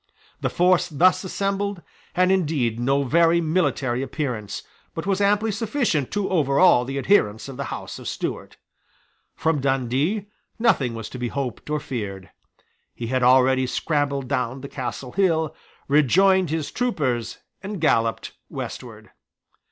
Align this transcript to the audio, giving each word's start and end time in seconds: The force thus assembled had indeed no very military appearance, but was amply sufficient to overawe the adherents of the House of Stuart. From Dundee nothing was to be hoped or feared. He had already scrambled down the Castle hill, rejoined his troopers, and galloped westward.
The 0.39 0.49
force 0.49 0.87
thus 0.89 1.23
assembled 1.23 1.83
had 2.15 2.31
indeed 2.31 2.79
no 2.79 3.03
very 3.03 3.39
military 3.39 4.01
appearance, 4.01 4.63
but 4.95 5.05
was 5.05 5.21
amply 5.21 5.51
sufficient 5.51 6.09
to 6.09 6.27
overawe 6.27 6.85
the 6.85 6.97
adherents 6.97 7.47
of 7.47 7.55
the 7.55 7.65
House 7.65 7.99
of 7.99 8.07
Stuart. 8.07 8.57
From 9.35 9.61
Dundee 9.61 10.25
nothing 10.57 10.95
was 10.95 11.07
to 11.09 11.19
be 11.19 11.27
hoped 11.27 11.69
or 11.69 11.79
feared. 11.79 12.31
He 12.95 13.09
had 13.13 13.21
already 13.21 13.67
scrambled 13.67 14.27
down 14.27 14.61
the 14.61 14.67
Castle 14.69 15.11
hill, 15.11 15.55
rejoined 15.87 16.49
his 16.49 16.71
troopers, 16.71 17.37
and 17.61 17.79
galloped 17.79 18.31
westward. 18.49 19.11